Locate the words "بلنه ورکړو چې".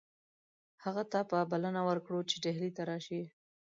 1.51-2.35